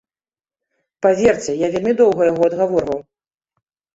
Паверце, 1.05 1.51
я 1.65 1.69
вельмі 1.77 1.93
доўга 2.01 2.21
яго 2.31 2.41
адгаворваў. 2.49 2.99